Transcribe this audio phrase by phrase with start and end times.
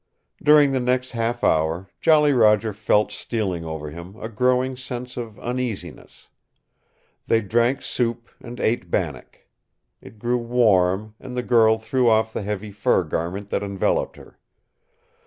[0.41, 5.37] During the next half hour Jolly Roger felt stealing over him a growing sense of
[5.37, 6.27] uneasiness.
[7.27, 9.45] They drank soup and ate bannock.
[10.01, 14.39] It grew warm, and the girl threw off the heavy fur garment that enveloped her.